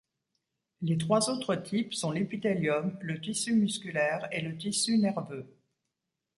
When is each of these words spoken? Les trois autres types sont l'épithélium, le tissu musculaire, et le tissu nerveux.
Les 0.81 0.97
trois 0.97 1.29
autres 1.29 1.53
types 1.53 1.93
sont 1.93 2.09
l'épithélium, 2.11 2.97
le 3.01 3.21
tissu 3.21 3.53
musculaire, 3.53 4.27
et 4.31 4.41
le 4.41 4.57
tissu 4.57 4.97
nerveux. 4.97 5.45